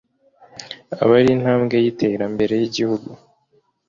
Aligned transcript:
aba 1.01 1.13
ari 1.19 1.29
intambwe 1.35 1.75
y’iterambere 1.83 2.53
y’igihugu 2.61 3.09